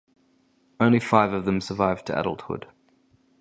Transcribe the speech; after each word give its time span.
Only 0.79 0.99
five 0.99 1.31
of 1.31 1.45
them 1.45 1.61
survived 1.61 2.07
to 2.07 2.19
adulthood. 2.19 2.65